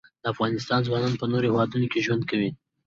د 0.23 0.25
افغانستان 0.33 0.79
ځوانان 0.87 1.13
په 1.17 1.25
نورو 1.31 1.45
هیوادونو 1.49 1.85
کې 1.91 2.03
ژوند 2.05 2.23
کوي. 2.29 2.49